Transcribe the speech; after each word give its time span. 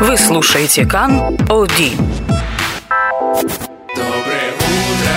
Вы 0.00 0.16
слушаете 0.16 0.86
Кан 0.86 1.18
Оди. 1.50 1.90
Доброе 3.96 4.52
утро, 4.54 5.16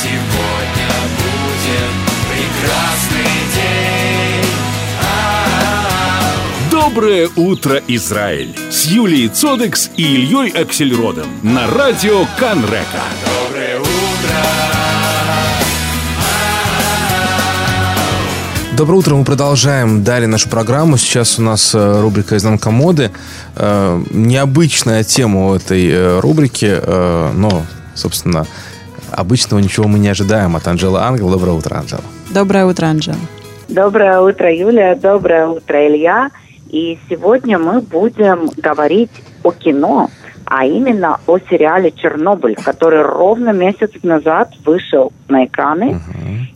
сегодня 0.00 0.90
будет 1.18 1.92
прекрасный 2.30 3.34
день. 3.56 4.50
А-а-а. 5.02 6.70
Доброе 6.70 7.28
утро, 7.34 7.82
Израиль! 7.88 8.56
С 8.70 8.86
Юлией 8.86 9.28
Цодекс 9.28 9.90
и 9.96 10.02
Ильей 10.04 10.50
Аксельродом 10.50 11.26
на 11.42 11.66
радио 11.66 12.26
Канрека. 12.38 13.02
Доброе 13.48 13.73
Доброе 18.76 18.96
утро, 18.96 19.14
мы 19.14 19.24
продолжаем 19.24 20.02
далее 20.02 20.26
нашу 20.26 20.50
программу. 20.50 20.96
Сейчас 20.96 21.38
у 21.38 21.42
нас 21.42 21.76
э, 21.76 22.00
рубрика 22.00 22.36
«Изнанка 22.36 22.72
моды». 22.72 23.12
Э, 23.54 24.02
Необычная 24.10 25.04
тема 25.04 25.50
у 25.50 25.54
этой 25.54 25.88
э, 25.88 26.18
рубрики, 26.18 26.80
но, 27.34 27.62
собственно, 27.94 28.46
обычного 29.12 29.60
ничего 29.60 29.86
мы 29.86 30.00
не 30.00 30.08
ожидаем 30.08 30.56
от 30.56 30.66
Анжелы 30.66 30.98
Ангел. 30.98 31.30
Доброе 31.30 31.52
утро, 31.52 31.76
Анжела. 31.76 32.02
Доброе 32.30 32.66
утро, 32.66 32.86
Анжела. 32.86 33.16
Доброе 33.68 34.18
утро, 34.20 34.52
Юлия. 34.52 34.96
Доброе 34.96 35.46
утро, 35.46 35.86
Илья. 35.86 36.30
И 36.68 36.98
сегодня 37.08 37.60
мы 37.60 37.80
будем 37.80 38.50
говорить 38.56 39.12
о 39.44 39.52
кино, 39.52 40.10
а 40.46 40.64
именно 40.66 41.18
о 41.26 41.38
сериале 41.38 41.90
«Чернобыль», 41.92 42.56
который 42.56 43.02
ровно 43.02 43.50
месяц 43.50 43.90
назад 44.02 44.50
вышел 44.64 45.12
на 45.28 45.46
экраны. 45.46 46.00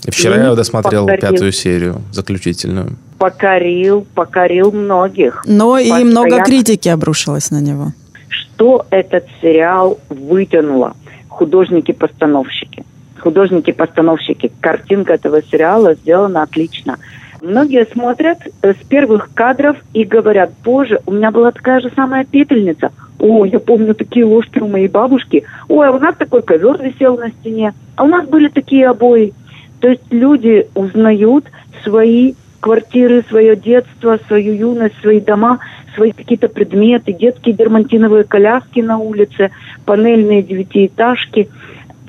И 0.04 0.10
вчера 0.10 0.36
И 0.36 0.40
я 0.40 0.54
досмотрел 0.54 1.06
повторил. 1.06 1.32
пятую 1.32 1.52
серию, 1.52 2.02
заключительную. 2.12 2.96
Покорил, 3.18 4.06
покорил 4.14 4.72
многих. 4.72 5.42
Но 5.46 5.78
и 5.78 5.88
Постоянно. 5.88 6.10
много 6.10 6.42
критики 6.44 6.88
обрушилось 6.88 7.50
на 7.50 7.60
него. 7.60 7.92
Что 8.28 8.86
этот 8.90 9.26
сериал 9.40 9.98
вытянуло? 10.08 10.94
Художники-постановщики. 11.28 12.84
Художники-постановщики. 13.20 14.52
Картинка 14.60 15.14
этого 15.14 15.42
сериала 15.42 15.94
сделана 15.94 16.42
отлично. 16.42 16.98
Многие 17.40 17.86
смотрят 17.86 18.38
э, 18.62 18.72
с 18.72 18.86
первых 18.88 19.30
кадров 19.32 19.76
и 19.92 20.04
говорят, 20.04 20.50
боже, 20.64 21.00
у 21.06 21.12
меня 21.12 21.30
была 21.30 21.52
такая 21.52 21.80
же 21.80 21.90
самая 21.94 22.24
пепельница. 22.24 22.90
О, 23.18 23.44
я 23.44 23.58
помню 23.58 23.94
такие 23.94 24.24
ложки 24.24 24.60
у 24.60 24.68
моей 24.68 24.88
бабушки. 24.88 25.44
Ой, 25.68 25.88
а 25.88 25.92
у 25.92 25.98
нас 25.98 26.14
такой 26.16 26.42
ковер 26.42 26.80
висел 26.80 27.16
на 27.16 27.30
стене. 27.30 27.74
А 27.96 28.04
у 28.04 28.06
нас 28.06 28.28
были 28.28 28.48
такие 28.48 28.88
обои. 28.88 29.34
То 29.80 29.88
есть 29.88 30.02
люди 30.10 30.66
узнают 30.74 31.46
свои 31.82 32.34
квартиры, 32.60 33.24
свое 33.28 33.56
детство, 33.56 34.18
свою 34.26 34.54
юность, 34.54 34.94
свои 35.00 35.20
дома, 35.20 35.58
свои 35.94 36.12
какие-то 36.12 36.48
предметы, 36.48 37.12
детские 37.12 37.54
дермантиновые 37.54 38.24
коляски 38.24 38.80
на 38.80 38.98
улице, 38.98 39.50
панельные 39.84 40.42
девятиэтажки. 40.42 41.48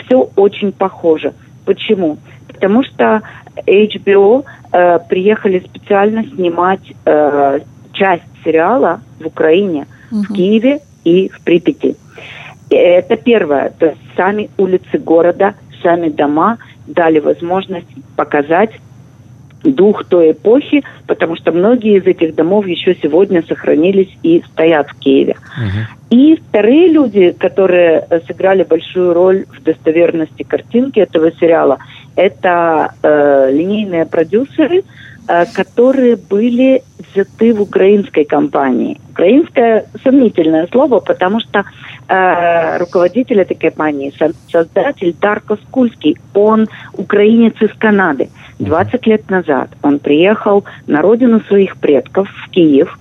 Все 0.05 0.29
очень 0.35 0.71
похоже. 0.71 1.33
Почему? 1.65 2.17
Потому 2.47 2.83
что 2.83 3.21
HBO 3.55 4.45
э, 4.71 4.99
приехали 5.07 5.59
специально 5.59 6.23
снимать 6.23 6.93
э, 7.05 7.59
часть 7.93 8.23
сериала 8.43 9.01
в 9.19 9.27
Украине, 9.27 9.87
в 10.11 10.33
Киеве 10.33 10.79
и 11.03 11.29
в 11.29 11.41
Припяти. 11.41 11.95
Это 12.69 13.15
первое. 13.15 13.71
То 13.77 13.87
есть 13.87 13.99
сами 14.15 14.49
улицы 14.57 14.97
города, 14.97 15.55
сами 15.81 16.09
дома 16.09 16.57
дали 16.87 17.19
возможность 17.19 17.87
показать 18.15 18.71
дух 19.63 20.05
той 20.05 20.31
эпохи, 20.31 20.83
потому 21.07 21.35
что 21.35 21.51
многие 21.51 21.97
из 21.97 22.05
этих 22.05 22.35
домов 22.35 22.65
еще 22.67 22.95
сегодня 22.95 23.43
сохранились 23.43 24.09
и 24.23 24.43
стоят 24.51 24.89
в 24.89 24.99
Киеве. 24.99 25.35
И 26.09 26.37
вторые 26.37 26.87
люди, 26.87 27.35
которые 27.37 28.05
э, 28.09 28.19
сыграли 28.25 28.63
большую 28.63 29.13
роль 29.13 29.45
в 29.51 29.61
достоверности 29.61 30.41
картинки 30.41 30.99
этого 30.99 31.31
сериала, 31.33 31.77
это 32.15 32.93
э, 33.03 33.51
линейные 33.51 34.05
продюсеры, 34.05 34.83
которые 35.53 36.15
были 36.15 36.81
взяты 37.11 37.53
в 37.53 37.61
украинской 37.61 38.23
компании. 38.23 38.99
Украинское 39.11 39.85
сомнительное 40.03 40.67
слово, 40.71 40.99
потому 40.99 41.39
что 41.39 41.65
э, 42.07 42.77
руководитель 42.77 43.39
этой 43.41 43.55
компании, 43.55 44.13
со- 44.17 44.33
создатель 44.51 45.15
Дарко 45.19 45.57
Скульский, 45.67 46.17
он 46.33 46.67
украинец 46.93 47.53
из 47.61 47.71
Канады. 47.77 48.29
20 48.59 49.07
лет 49.07 49.29
назад 49.29 49.69
он 49.81 49.99
приехал 49.99 50.65
на 50.87 51.01
родину 51.01 51.41
своих 51.41 51.77
предков, 51.77 52.27
в 52.29 52.49
Киев, 52.49 52.97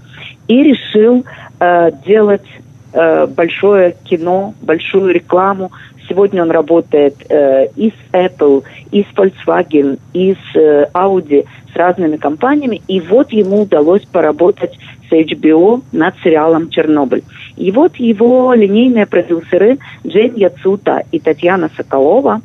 и 0.49 0.63
решил 0.63 1.25
э, 1.61 1.91
делать 2.07 2.47
э, 2.93 3.27
большое 3.27 3.97
кино, 4.05 4.55
большую 4.63 5.13
рекламу. 5.13 5.73
Сегодня 6.09 6.43
он 6.43 6.51
работает 6.51 7.15
э, 7.29 7.67
и 7.77 7.91
с 7.91 8.15
Apple, 8.15 8.65
и 8.91 9.03
с 9.03 9.07
Volkswagen, 9.17 9.99
и 10.15 10.35
с 10.35 10.57
э, 10.57 10.87
Audi, 10.95 11.45
с 11.73 11.77
разными 11.77 12.17
компаниями. 12.17 12.81
И 12.89 13.01
вот 13.01 13.31
ему 13.33 13.63
удалось 13.63 14.05
поработать 14.07 14.79
с 15.09 15.13
HBO 15.13 15.83
над 15.93 16.15
сериалом 16.23 16.71
«Чернобыль». 16.71 17.25
И 17.57 17.71
вот 17.73 17.97
его 17.97 18.55
линейные 18.55 19.07
продюсеры 19.07 19.79
Джейн 20.07 20.35
Яцута 20.35 21.05
и 21.11 21.19
Татьяна 21.19 21.71
Соколова, 21.77 22.41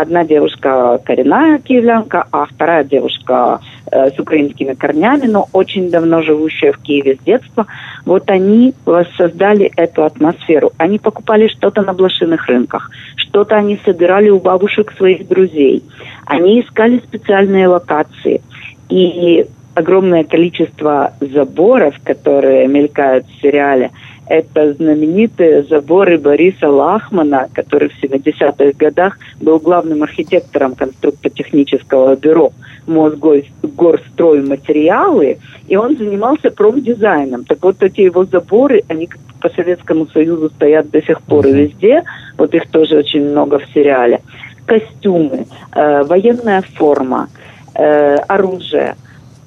одна 0.00 0.24
девушка 0.24 0.98
коренная 1.04 1.58
киевлянка, 1.58 2.26
а 2.32 2.46
вторая 2.46 2.84
девушка 2.84 3.60
э, 3.90 4.10
с 4.10 4.18
украинскими 4.18 4.74
корнями, 4.74 5.26
но 5.26 5.48
очень 5.52 5.90
давно 5.90 6.22
живущая 6.22 6.72
в 6.72 6.78
Киеве 6.78 7.16
с 7.16 7.24
детства, 7.24 7.66
вот 8.04 8.30
они 8.30 8.74
воссоздали 8.86 9.70
эту 9.76 10.04
атмосферу. 10.04 10.72
Они 10.78 10.98
покупали 10.98 11.48
что-то 11.48 11.82
на 11.82 11.92
блошиных 11.92 12.46
рынках, 12.46 12.90
что-то 13.16 13.56
они 13.56 13.78
собирали 13.84 14.30
у 14.30 14.40
бабушек 14.40 14.92
своих 14.96 15.28
друзей, 15.28 15.82
они 16.26 16.60
искали 16.60 16.98
специальные 16.98 17.68
локации. 17.68 18.40
И 18.88 19.46
огромное 19.74 20.24
количество 20.24 21.12
заборов, 21.20 21.94
которые 22.04 22.66
мелькают 22.66 23.26
в 23.26 23.40
сериале, 23.40 23.90
это 24.32 24.72
знаменитые 24.72 25.62
заборы 25.64 26.16
Бориса 26.16 26.70
Лахмана, 26.70 27.50
который 27.52 27.90
в 27.90 28.02
70-х 28.02 28.72
годах 28.78 29.18
был 29.42 29.58
главным 29.58 30.02
архитектором 30.02 30.74
конструктор-технического 30.74 32.16
бюро 32.16 32.54
Мосгорстройматериалы, 32.86 35.36
и 35.68 35.76
он 35.76 35.98
занимался 35.98 36.50
промдизайном. 36.50 37.44
Так 37.44 37.62
вот 37.62 37.82
эти 37.82 38.00
его 38.00 38.24
заборы, 38.24 38.82
они 38.88 39.10
по 39.38 39.50
Советскому 39.50 40.06
Союзу 40.06 40.48
стоят 40.48 40.90
до 40.90 41.02
сих 41.02 41.20
пор 41.20 41.46
и 41.46 41.52
везде, 41.52 42.02
вот 42.38 42.54
их 42.54 42.70
тоже 42.70 42.96
очень 42.96 43.28
много 43.28 43.58
в 43.58 43.66
сериале. 43.74 44.22
Костюмы, 44.64 45.44
э, 45.74 46.04
военная 46.04 46.62
форма, 46.62 47.28
э, 47.74 48.16
оружие, 48.16 48.96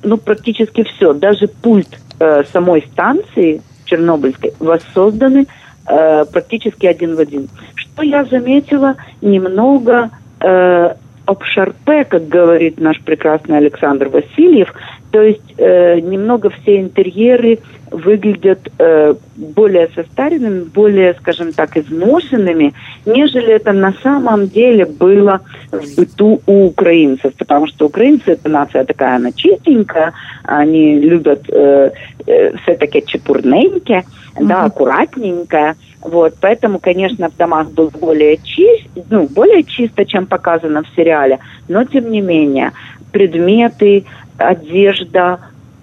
ну 0.03 0.17
практически 0.17 0.83
все, 0.83 1.13
даже 1.13 1.47
пульт 1.47 1.89
э, 2.19 2.43
самой 2.53 2.85
станции 2.91 3.63
Чернобыльской 3.85 4.53
воссозданы 4.59 5.47
э, 5.87 6.25
практически 6.25 6.85
один 6.85 7.15
в 7.15 7.19
один. 7.19 7.49
Что 7.75 8.03
я 8.03 8.25
заметила, 8.25 8.95
немного 9.21 10.09
э, 10.41 10.95
обшарпе, 11.25 12.05
как 12.05 12.27
говорит 12.27 12.79
наш 12.79 12.99
прекрасный 13.01 13.57
Александр 13.57 14.09
Васильев, 14.09 14.73
то 15.15 15.21
есть 15.21 15.53
э, 15.57 16.01
немного 16.01 16.49
все 16.49 16.81
интерьеры 16.81 17.59
выглядят 17.89 18.69
э, 18.77 19.15
более 19.37 19.87
состаренными, 19.95 20.65
более, 20.65 21.13
скажем 21.13 21.53
так, 21.53 21.77
изношенными, 21.77 22.73
нежели 23.05 23.53
это 23.53 23.71
на 23.71 23.93
самом 24.03 24.49
деле 24.49 24.83
было 24.83 25.39
в 25.71 25.95
быту 25.95 26.41
у 26.45 26.65
украинцев, 26.65 27.33
потому 27.37 27.67
что 27.67 27.85
украинцы 27.85 28.31
это 28.31 28.49
нация 28.49 28.83
такая, 28.83 29.15
она 29.15 29.31
чистенькая, 29.31 30.11
они 30.43 30.99
любят 30.99 31.45
э, 31.47 31.91
э, 32.27 32.57
все-таки 32.57 33.01
чепурненькие, 33.05 34.03
да, 34.37 34.65
аккуратненькое, 34.65 35.75
вот, 36.01 36.33
поэтому, 36.41 36.79
конечно, 36.79 37.29
в 37.29 37.37
домах 37.37 37.71
был 37.71 37.89
более 37.89 38.37
чист, 38.43 38.89
ну, 39.09 39.29
более 39.29 39.63
чисто, 39.63 40.05
чем 40.05 40.25
показано 40.25 40.83
в 40.83 40.93
сериале, 40.93 41.39
но 41.69 41.85
тем 41.85 42.11
не 42.11 42.19
менее 42.19 42.73
предметы, 43.15 44.03
одежда, 44.37 45.39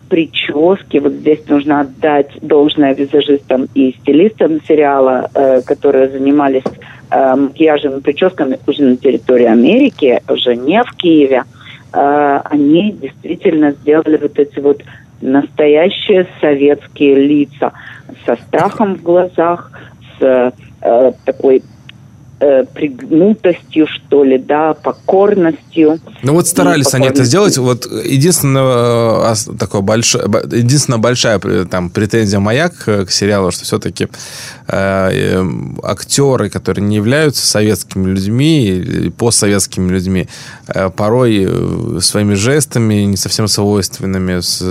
прически. 0.09 0.99
Вот 0.99 1.13
здесь 1.13 1.49
нужно 1.49 1.81
отдать 1.81 2.31
должное 2.43 2.95
визажистам 2.95 3.69
и 3.75 3.93
стилистам 4.01 4.61
сериала, 4.69 5.31
э, 5.35 5.63
которые 5.63 6.11
занимались 6.11 6.65
э, 7.11 7.35
макияжем 7.35 7.99
и 7.99 8.01
прическами 8.03 8.59
уже 8.67 8.83
на 8.83 8.97
территории 8.97 9.47
Америки, 9.47 10.23
уже 10.29 10.55
не 10.55 10.83
в 10.85 10.93
Киеве. 10.97 11.45
Э, 11.95 12.41
они 12.45 12.93
действительно 12.93 13.73
сделали 13.73 14.19
вот 14.19 14.39
эти 14.39 14.61
вот 14.61 14.83
настоящие 15.23 16.27
советские 16.41 17.15
лица 17.15 17.73
со 18.27 18.37
страхом 18.37 18.97
в 18.97 19.03
глазах, 19.03 19.71
с 20.19 20.53
э, 20.83 21.13
такой 21.25 21.63
э, 22.43 22.65
пригнутостью, 22.65 23.87
что 23.87 24.25
ли, 24.25 24.37
да, 24.37 24.75
покорностью. 24.75 25.99
Ну 26.23 26.33
вот 26.35 26.49
старались 26.49 26.93
они 26.95 27.07
это 27.07 27.25
сделать. 27.25 27.57
Вот 27.59 27.87
единственное, 27.87 29.33
э, 29.33 29.57
такое 29.59 29.81
большое, 29.81 30.25
единственная 30.51 30.99
большая 30.99 31.39
там 31.71 31.91
претензия 31.91 32.41
моя 32.41 32.69
к, 32.69 33.07
к 33.07 33.11
сериалу, 33.11 33.51
что 33.53 33.65
все-таки 33.65 34.09
э, 34.73 35.11
э, 35.13 35.45
актеры, 35.83 36.49
которые 36.51 36.85
не 36.85 36.97
являются 36.97 37.47
советскими 37.47 38.09
людьми 38.09 38.65
или 38.67 39.11
постсоветскими 39.11 39.91
людьми, 39.91 40.29
э, 40.69 40.91
порой 40.91 41.47
э, 41.49 41.99
своими 42.01 42.35
жестами 42.35 43.05
не 43.05 43.17
совсем 43.17 43.49
свойственными 43.49 44.41
с, 44.41 44.63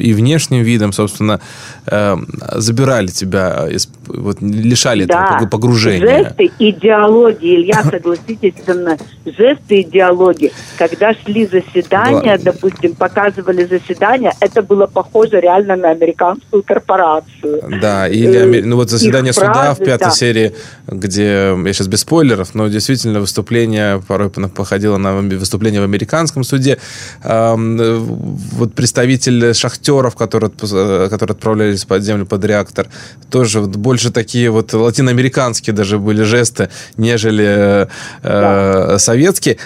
и 0.00 0.12
внешним 0.14 0.62
видом, 0.62 0.92
собственно, 0.92 1.40
э, 1.86 2.16
забирали 2.56 3.08
тебя, 3.08 3.68
из, 3.70 3.88
вот, 4.06 4.38
лишали 4.40 5.04
Да, 5.04 5.36
этого 5.36 5.48
погружения. 5.48 6.24
жесты 6.24 6.50
идеологии, 6.58 7.56
Илья, 7.56 7.82
согласитесь 7.90 8.54
со 8.64 8.74
мной, 8.74 8.96
жесты 9.24 9.82
идеологии. 9.82 10.52
Когда 10.78 11.14
шли 11.14 11.46
заседания, 11.46 12.38
Да. 12.38 12.52
допустим, 12.52 12.94
показывали 12.94 13.64
заседания, 13.64 14.32
это 14.40 14.62
было 14.62 14.86
похоже 14.86 15.40
реально 15.40 15.76
на 15.76 15.90
американскую 15.90 16.62
корпорацию. 16.62 17.62
Да, 17.80 18.08
или 18.08 18.32
Э, 18.32 18.62
ну 18.64 18.76
вот 18.76 18.90
заседание 18.90 19.32
суда 19.46 19.74
в 19.74 19.78
пятой 19.78 20.04
да. 20.04 20.10
серии, 20.10 20.54
где 20.86 21.54
я 21.64 21.72
сейчас 21.72 21.86
без 21.88 22.00
спойлеров, 22.00 22.54
но 22.54 22.68
действительно 22.68 23.20
выступление 23.20 24.02
порой 24.06 24.30
походило 24.30 24.98
на 24.98 25.14
выступление 25.16 25.80
в 25.80 25.84
американском 25.84 26.44
суде. 26.44 26.78
Э, 27.22 27.54
Вот 27.56 28.74
представитель 28.74 29.54
шахтеров, 29.54 30.14
которые, 30.14 30.50
э, 30.50 31.08
которые 31.10 31.34
отправлялись 31.34 31.84
под 31.84 32.02
землю 32.02 32.26
под 32.26 32.44
реактор, 32.44 32.88
тоже 33.30 33.60
вот 33.60 33.76
больше 33.76 34.10
такие 34.10 34.50
вот 34.50 34.72
латиноамериканские 34.72 35.74
даже 35.74 35.98
были 35.98 36.22
жесты, 36.22 36.68
нежели 36.96 37.44
э, 37.44 37.86
э, 38.22 38.98
советские. 38.98 39.58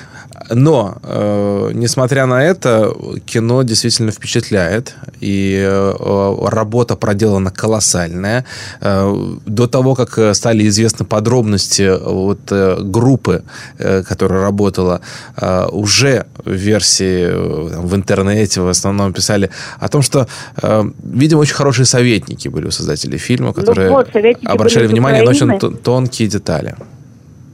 Но, 0.50 0.96
э, 1.02 1.70
несмотря 1.74 2.26
на 2.26 2.44
это, 2.44 2.94
кино 3.24 3.62
действительно 3.62 4.10
впечатляет. 4.10 4.94
И 5.20 5.56
э, 5.58 6.48
работа 6.48 6.96
проделана 6.96 7.50
колоссальная. 7.50 8.44
Э, 8.80 9.14
до 9.46 9.66
того, 9.66 9.94
как 9.94 10.18
э, 10.18 10.34
стали 10.34 10.66
известны 10.68 11.04
подробности 11.04 11.82
э, 11.82 11.98
вот, 11.98 12.40
э, 12.50 12.78
группы, 12.80 13.42
э, 13.78 14.02
которая 14.02 14.42
работала, 14.42 15.00
э, 15.36 15.66
уже 15.72 16.26
в 16.44 16.52
версии 16.52 17.26
э, 17.28 17.80
в 17.80 17.94
интернете 17.94 18.60
в 18.60 18.68
основном 18.68 19.12
писали 19.12 19.50
о 19.80 19.88
том, 19.88 20.02
что, 20.02 20.26
э, 20.62 20.84
видимо, 21.02 21.40
очень 21.40 21.54
хорошие 21.54 21.86
советники 21.86 22.48
были 22.48 22.66
у 22.66 22.70
создателей 22.70 23.18
фильма, 23.18 23.52
которые 23.52 23.90
вот, 23.90 24.08
советники 24.12 24.46
обращали 24.46 24.86
внимание 24.86 25.22
на 25.22 25.30
очень 25.30 25.76
тонкие 25.82 26.28
детали. 26.28 26.74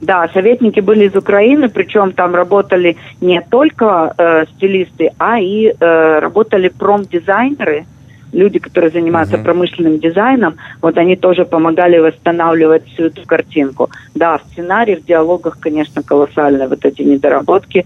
Да, 0.03 0.27
советники 0.33 0.81
были 0.81 1.05
из 1.05 1.15
Украины, 1.15 1.69
причем 1.69 2.11
там 2.11 2.35
работали 2.35 2.97
не 3.21 3.41
только 3.41 4.13
э, 4.17 4.45
стилисты, 4.55 5.11
а 5.17 5.39
и 5.39 5.67
э, 5.79 6.19
работали 6.19 6.67
промдизайнеры, 6.67 7.85
люди, 8.33 8.59
которые 8.59 8.91
занимаются 8.91 9.37
Мгм. 9.37 9.45
промышленным 9.45 9.99
дизайном, 9.99 10.55
вот 10.81 10.97
они 10.97 11.15
тоже 11.15 11.45
помогали 11.45 11.99
восстанавливать 11.99 12.85
всю 12.87 13.03
эту 13.05 13.25
картинку. 13.25 13.89
Да, 14.13 14.39
в 14.39 14.41
сценарии, 14.51 14.95
в 14.95 15.05
диалогах, 15.05 15.57
конечно, 15.59 16.03
колоссальные 16.03 16.67
вот 16.67 16.83
эти 16.83 17.01
недоработки. 17.03 17.85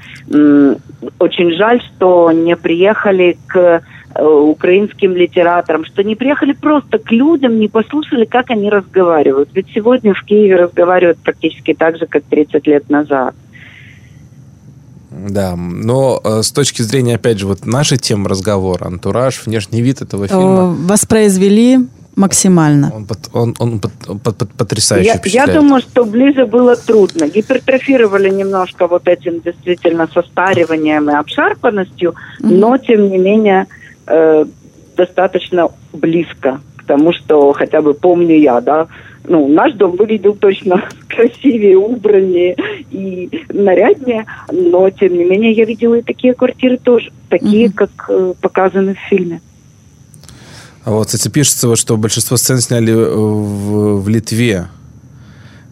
Очень 1.19 1.51
жаль, 1.53 1.81
что 1.81 2.31
не 2.31 2.55
приехали 2.55 3.37
к 3.45 3.83
украинским 4.23 5.15
литераторам, 5.15 5.85
что 5.85 6.03
не 6.03 6.15
приехали 6.15 6.53
просто 6.53 6.97
к 6.97 7.11
людям, 7.11 7.59
не 7.59 7.67
послушали, 7.67 8.25
как 8.25 8.49
они 8.49 8.69
разговаривают. 8.69 9.49
Ведь 9.53 9.67
сегодня 9.73 10.13
в 10.13 10.23
Киеве 10.23 10.55
разговаривают 10.55 11.19
практически 11.19 11.73
так 11.73 11.97
же, 11.97 12.05
как 12.05 12.23
30 12.23 12.65
лет 12.67 12.89
назад. 12.89 13.35
Да, 15.09 15.55
но 15.55 16.21
э, 16.23 16.41
с 16.43 16.51
точки 16.51 16.81
зрения, 16.81 17.15
опять 17.15 17.39
же, 17.39 17.47
вот 17.47 17.65
нашей 17.65 17.97
темы 17.97 18.29
разговора, 18.29 18.85
антураж, 18.85 19.41
внешний 19.45 19.81
вид 19.81 20.01
этого 20.01 20.27
То 20.27 20.33
фильма, 20.35 20.75
воспроизвели 20.87 21.79
максимально. 22.15 22.91
он, 22.93 23.05
пот- 23.05 23.29
он, 23.33 23.55
он 23.59 23.79
пот- 23.79 24.21
пот- 24.23 24.37
пот- 24.37 24.49
потрясающе 24.57 25.21
Я, 25.25 25.45
я 25.45 25.53
думаю, 25.53 25.81
что 25.81 26.03
ближе 26.03 26.45
было 26.45 26.75
трудно. 26.75 27.27
Гипертрофировали 27.29 28.29
немножко 28.29 28.87
вот 28.87 29.07
этим 29.07 29.39
действительно 29.39 30.07
состариванием 30.13 31.09
и 31.09 31.13
обшарпанностью, 31.13 32.15
но 32.39 32.77
тем 32.77 33.09
не 33.09 33.17
менее 33.17 33.67
э, 34.07 34.45
достаточно 34.95 35.69
близко 35.93 36.59
к 36.77 36.83
тому, 36.85 37.13
что 37.13 37.53
хотя 37.53 37.81
бы 37.81 37.93
помню 37.93 38.37
я, 38.37 38.61
да. 38.61 38.87
Ну, 39.29 39.47
наш 39.47 39.73
дом 39.73 39.97
выглядел 39.97 40.35
точно 40.35 40.83
красивее, 41.09 41.77
убраннее 41.77 42.55
и 42.91 43.29
наряднее, 43.49 44.25
но 44.51 44.89
тем 44.89 45.17
не 45.17 45.25
менее 45.25 45.51
я 45.51 45.65
видела 45.65 45.95
и 45.95 46.01
такие 46.01 46.33
квартиры 46.33 46.77
тоже, 46.77 47.11
такие, 47.29 47.67
Мгм. 47.67 47.73
как 47.75 47.89
э, 48.09 48.33
показаны 48.41 48.95
в 48.95 49.09
фильме. 49.09 49.41
А 50.85 50.91
Вот, 50.91 51.07
кстати, 51.07 51.27
пишется, 51.27 51.67
вот, 51.67 51.77
что 51.77 51.97
большинство 51.97 52.37
сцен 52.37 52.59
сняли 52.59 52.93
э, 52.93 52.95
в, 52.95 54.01
в 54.01 54.07
Литве. 54.07 54.67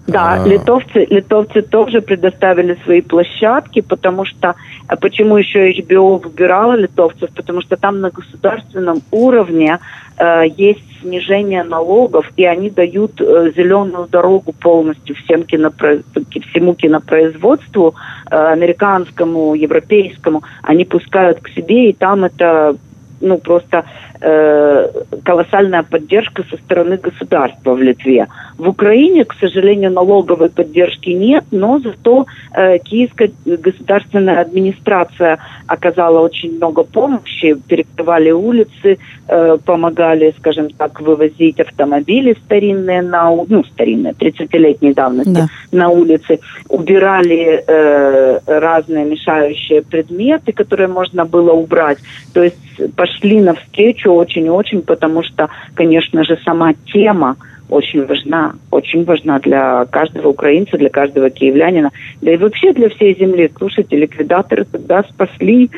Да, 0.07 0.43
А. 0.43 0.47
литовцы, 0.47 1.07
литовцы 1.09 1.61
тоже 1.61 2.01
предоставили 2.01 2.77
свои 2.83 3.01
площадки, 3.01 3.81
потому 3.81 4.25
что 4.25 4.55
а 4.87 4.95
почему 4.95 5.37
еще 5.37 5.71
HBO 5.71 6.21
выбирала 6.21 6.73
литовцев? 6.73 7.29
Потому 7.35 7.61
что 7.61 7.75
там 7.75 8.01
на 8.01 8.11
государственном 8.11 9.01
уровне 9.11 9.79
э, 10.17 10.43
есть 10.55 10.83
снижение 11.01 11.63
налогов, 11.63 12.31
и 12.37 12.45
они 12.45 12.69
дают 12.69 13.19
э, 13.19 13.51
зеленую 13.55 14.07
дорогу 14.07 14.53
полностью 14.53 15.15
всем 15.15 15.41
кинопро- 15.41 16.03
всему 16.51 16.75
кинопроизводству, 16.75 17.95
э, 18.29 18.35
американскому, 18.35 19.55
европейскому. 19.55 20.43
Они 20.61 20.85
пускают 20.85 21.39
к 21.39 21.49
себе, 21.49 21.89
и 21.89 21.93
там 21.93 22.23
это 22.23 22.75
ну 23.21 23.37
просто 23.37 23.85
э, 24.21 24.89
колоссальная 25.23 25.83
поддержка 25.83 26.43
со 26.49 26.57
стороны 26.57 26.97
государства 26.97 27.73
в 27.73 27.81
Литве. 27.81 28.27
В 28.57 28.69
Украине, 28.69 29.25
к 29.25 29.33
сожалению, 29.39 29.91
налоговой 29.91 30.49
поддержки 30.49 31.09
нет, 31.09 31.43
но 31.51 31.79
зато 31.79 32.25
э, 32.53 32.77
Киевская 32.79 33.31
государственная 33.45 34.41
администрация 34.41 35.39
оказала 35.67 36.19
очень 36.19 36.55
много 36.55 36.83
помощи, 36.83 37.55
перекрывали 37.67 38.31
улицы, 38.31 38.97
э, 39.27 39.57
помогали, 39.65 40.33
скажем 40.37 40.69
так, 40.69 41.01
вывозить 41.01 41.59
автомобили 41.59 42.35
старинные 42.45 43.01
на 43.01 43.29
ну 43.31 43.63
старинные 43.63 44.13
30-летней 44.13 44.93
давности 44.93 45.31
Да. 45.31 45.47
на 45.71 45.89
улице, 45.89 46.39
убирали 46.69 47.63
э, 47.67 48.39
разные 48.45 49.05
мешающие 49.05 49.81
предметы, 49.81 50.51
которые 50.51 50.87
можно 50.87 51.25
было 51.25 51.51
убрать. 51.51 51.97
То 52.33 52.43
есть 52.43 52.57
пошли 52.95 53.41
навстречу 53.41 54.04
очень-очень, 54.11 54.81
потому 54.81 55.23
что, 55.23 55.49
конечно 55.73 56.23
же, 56.23 56.37
сама 56.43 56.73
тема 56.91 57.37
очень 57.69 58.05
важна, 58.05 58.53
очень 58.71 59.03
важна 59.05 59.39
для 59.39 59.85
каждого 59.85 60.29
украинца, 60.29 60.77
для 60.77 60.89
каждого 60.89 61.29
киевлянина, 61.29 61.91
да 62.21 62.33
и 62.33 62.37
вообще 62.37 62.73
для 62.73 62.89
всей 62.89 63.17
земли. 63.17 63.51
Слушайте, 63.57 63.97
ликвидаторы 63.97 64.65
тогда 64.65 65.03
спасли 65.03 65.71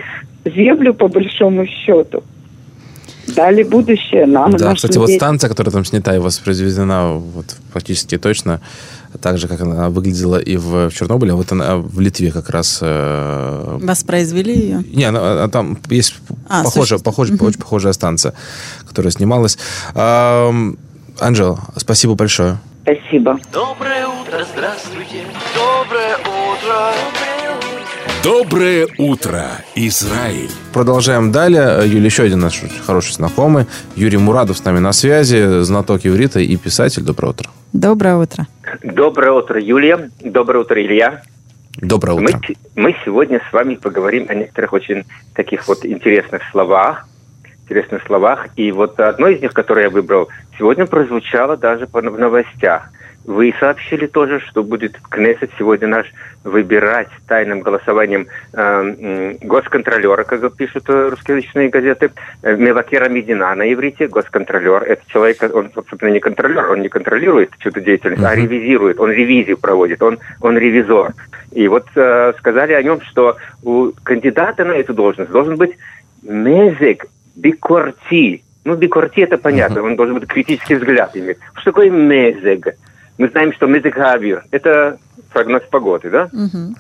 землю 0.46 0.94
по 0.94 1.08
большому 1.08 1.66
счету. 1.66 2.24
Дали 3.36 3.64
будущее 3.64 4.26
нам. 4.26 4.52
Да, 4.52 4.74
кстати, 4.74 4.98
вот 4.98 5.08
детям. 5.08 5.20
станция, 5.20 5.50
которая 5.50 5.74
там 5.74 5.84
снята 5.84 6.16
и 6.16 6.20
воспроизведена 6.20 7.14
вот, 7.14 7.58
практически 7.74 8.18
точно, 8.18 8.62
так 9.22 9.38
же, 9.38 9.48
как 9.48 9.62
она 9.62 9.90
выглядела 9.90 10.38
и 10.38 10.58
в, 10.58 10.90
в 10.90 10.94
Чернобыле, 10.94 11.34
а 11.34 11.36
вот 11.36 11.52
она 11.52 11.78
в 11.78 12.00
Литве 12.00 12.32
как 12.32 12.50
раз... 12.50 12.80
э, 12.82 13.78
Воспроизвели 13.82 14.54
ее. 14.54 14.84
Не, 14.94 15.04
она, 15.06 15.44
а 15.44 15.48
там 15.50 15.78
есть 15.90 16.16
А, 16.48 16.64
похожая, 16.64 17.00
похожая, 17.00 17.36
Мгм. 17.36 17.46
очень 17.48 17.60
похожая 17.60 17.94
станция, 17.94 18.34
которая 18.88 19.12
снималась. 19.12 19.58
Ам, 19.96 20.78
Анжела, 21.20 21.60
спасибо 21.76 22.16
большое. 22.16 22.58
Спасибо. 22.84 23.38
Доброе 23.52 24.08
утро, 24.08 24.46
здравствуйте. 24.54 25.24
Доброе 25.56 26.16
утро. 26.18 26.94
Доброе 28.24 28.88
утро, 28.98 29.46
Израиль. 29.76 30.50
Продолжаем 30.74 31.32
далее. 31.32 31.82
Юлия, 31.86 32.06
еще 32.06 32.24
один 32.24 32.40
наш 32.40 32.62
очень 32.64 32.80
хороший 32.86 33.14
знакомый. 33.14 33.68
Юрий 33.96 34.18
Мурадов 34.18 34.58
с 34.58 34.64
нами 34.66 34.80
на 34.80 34.92
связи, 34.92 35.62
знаток 35.64 36.06
иврита 36.06 36.40
и 36.40 36.56
писатель. 36.58 37.04
Доброе 37.04 37.30
утро. 37.30 37.50
Доброе 37.74 38.16
утро. 38.18 38.48
Доброе 38.84 39.32
утро, 39.32 39.60
Юлия. 39.60 40.10
Доброе 40.22 40.60
утро, 40.60 40.82
Илья. 40.82 41.22
Доброе 41.78 42.18
Мы, 42.20 42.26
утро. 42.32 42.40
мы 42.76 42.96
сегодня 43.06 43.42
с 43.50 43.54
вами 43.54 43.76
поговорим 43.76 44.26
о 44.30 44.34
некоторых 44.34 44.74
очень 44.74 45.04
таких 45.36 45.68
вот 45.68 45.86
интересных 45.86 46.42
словах. 46.52 47.08
Интересных 47.64 48.04
словах. 48.06 48.48
И 48.56 48.72
вот 48.72 49.00
одно 49.00 49.28
из 49.28 49.42
них, 49.42 49.54
которое 49.54 49.84
я 49.84 49.90
выбрал, 49.90 50.30
сегодня 50.58 50.86
прозвучало 50.86 51.58
даже 51.58 51.86
по- 51.86 52.02
в 52.02 52.20
новостях. 52.20 52.90
Вы 53.28 53.54
сообщили 53.60 54.08
тоже, 54.08 54.40
что 54.40 54.64
будет 54.64 54.98
Кнессет 55.10 55.52
сегодня 55.60 55.90
наш 55.90 56.08
выбирать 56.46 57.10
тайным 57.28 57.60
голосованием 57.60 58.28
э, 58.54 59.36
госконтролера, 59.42 60.24
как 60.24 60.56
пишут 60.56 60.86
э, 60.88 61.10
русскоязычные 61.10 61.68
газеты, 61.68 62.12
э, 62.42 62.56
Мевакера 62.56 63.10
Медина 63.10 63.54
на 63.54 63.72
иврите, 63.72 64.08
госконтролер. 64.08 64.84
Это 64.84 65.02
человек, 65.08 65.44
он, 65.54 65.72
собственно, 65.76 66.10
не 66.10 66.22
контролер, 66.22 66.72
он 66.72 66.82
не 66.82 66.88
контролирует 66.88 67.52
чью-то 67.60 67.82
деятельность, 67.82 68.24
а 68.24 68.34
ревизирует, 68.34 68.98
он 68.98 69.12
ревизию 69.12 69.58
проводит, 69.58 70.02
он, 70.02 70.20
он 70.40 70.58
ревизор. 70.58 71.14
И 71.52 71.68
вот 71.68 71.86
э, 71.96 72.34
сказали 72.40 72.74
о 72.74 72.82
нем, 72.82 73.02
что 73.02 73.36
у 73.62 73.92
кандидата 74.04 74.64
на 74.64 74.72
эту 74.72 74.94
должность 74.94 75.32
должен 75.32 75.58
быть 75.58 75.78
мезик 76.24 77.08
бикорти. 77.36 78.44
Ну, 78.64 78.76
бикорти 78.76 79.22
это 79.22 79.38
понятно, 79.38 79.84
он 79.84 79.98
должен 79.98 80.18
быть 80.18 80.30
критический 80.30 80.76
взгляд 80.76 81.12
иметь. 81.18 81.38
Что 81.56 81.72
такое 81.72 81.90
мезег? 81.90 82.78
Мы 83.18 83.30
знаем, 83.30 83.54
что 83.54 83.66
мезег 83.66 83.98
авир– 83.98 84.44
это 84.52 84.98
прогноз 85.34 85.64
погоды, 85.72 86.10
да? 86.10 86.30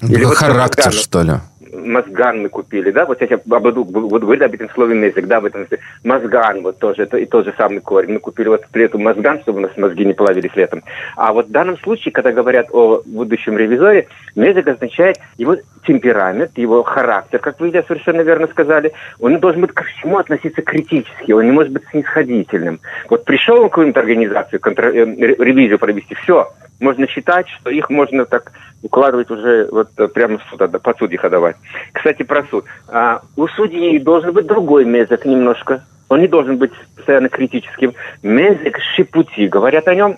Или 0.01 0.23
вот 0.25 0.37
Характер, 0.37 0.91
что 0.91 1.23
ли? 1.23 1.33
Мозган 1.73 2.41
мы 2.41 2.49
купили, 2.49 2.91
да, 2.91 3.05
вот 3.05 3.21
я 3.21 3.37
буду, 3.45 3.83
буду 3.83 4.25
говорить 4.25 4.43
об 4.43 4.53
этом 4.53 4.69
слове 4.69 4.95
мезик, 4.95 5.27
да, 5.27 5.39
в 5.39 5.45
этом. 5.45 5.67
Мозган, 6.03 6.61
вот 6.61 6.79
тоже, 6.79 7.03
это 7.03 7.17
и 7.17 7.25
тот 7.25 7.45
же 7.45 7.53
самый 7.57 7.79
корень. 7.79 8.13
Мы 8.13 8.19
купили 8.19 8.47
вот 8.49 8.63
лету 8.73 8.99
мозган, 8.99 9.41
чтобы 9.41 9.59
у 9.59 9.61
нас 9.61 9.75
мозги 9.77 10.05
не 10.05 10.13
плавились 10.13 10.55
летом. 10.55 10.83
А 11.15 11.33
вот 11.33 11.47
в 11.47 11.51
данном 11.51 11.77
случае, 11.79 12.11
когда 12.11 12.31
говорят 12.31 12.67
о 12.71 13.01
будущем 13.05 13.57
ревизоре, 13.57 14.07
мезик 14.35 14.67
означает 14.67 15.17
его 15.37 15.57
темперамент, 15.85 16.57
его 16.57 16.83
характер, 16.83 17.39
как 17.39 17.59
вы 17.59 17.71
совершенно 17.71 18.21
верно 18.21 18.47
сказали. 18.47 18.93
Он 19.19 19.39
должен 19.39 19.61
быть 19.61 19.71
ко 19.71 19.83
всему 19.83 20.17
относиться 20.17 20.61
критически, 20.61 21.31
он 21.31 21.45
не 21.45 21.51
может 21.51 21.71
быть 21.71 21.83
снисходительным. 21.91 22.79
Вот 23.09 23.25
пришел 23.25 23.59
он 23.61 23.67
в 23.67 23.69
какую-нибудь 23.69 23.97
организацию, 23.97 24.59
контр- 24.59 24.93
э, 24.93 25.05
ре- 25.05 25.35
ревизию 25.39 25.79
провести, 25.79 26.15
все, 26.15 26.47
можно 26.79 27.07
считать, 27.07 27.47
что 27.49 27.69
их 27.69 27.89
можно 27.89 28.25
так 28.25 28.51
укладывать 28.83 29.29
уже 29.31 29.67
вот 29.71 29.89
э, 29.97 30.07
прямо 30.07 30.39
суд, 30.49 30.59
под 30.81 30.97
суд 30.97 31.11
их 31.11 31.23
отдавать. 31.23 31.55
Кстати, 31.93 32.23
про 32.23 32.43
суд. 32.43 32.65
А, 32.87 33.21
у 33.35 33.47
судьи 33.47 33.99
должен 33.99 34.33
быть 34.33 34.45
другой 34.45 34.85
мезик 34.85 35.25
немножко. 35.25 35.83
Он 36.09 36.21
не 36.21 36.27
должен 36.27 36.57
быть 36.57 36.71
постоянно 36.95 37.29
критическим. 37.29 37.93
Мезик 38.23 38.77
шипути. 38.95 39.47
Говорят 39.47 39.87
о 39.87 39.95
нем, 39.95 40.17